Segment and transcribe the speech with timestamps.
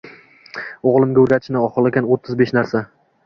[0.91, 2.85] O'g'limga o'rgatishni xohlagan o'ttiz besh narsa.